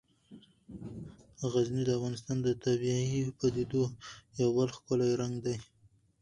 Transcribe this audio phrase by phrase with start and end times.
[1.51, 3.83] غزني د افغانستان د طبیعي پدیدو
[4.39, 5.55] یو بل ښکلی رنګ دی.